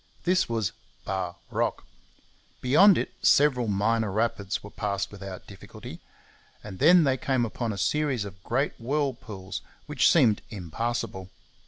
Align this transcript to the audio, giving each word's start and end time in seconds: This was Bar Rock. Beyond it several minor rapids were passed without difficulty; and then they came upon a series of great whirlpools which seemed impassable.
This 0.23 0.49
was 0.49 0.71
Bar 1.05 1.35
Rock. 1.51 1.85
Beyond 2.59 2.97
it 2.97 3.11
several 3.21 3.67
minor 3.67 4.11
rapids 4.11 4.63
were 4.63 4.71
passed 4.71 5.11
without 5.11 5.45
difficulty; 5.45 5.99
and 6.63 6.79
then 6.79 7.03
they 7.03 7.17
came 7.17 7.45
upon 7.45 7.71
a 7.71 7.77
series 7.77 8.25
of 8.25 8.43
great 8.43 8.73
whirlpools 8.79 9.61
which 9.85 10.09
seemed 10.11 10.41
impassable. 10.49 11.29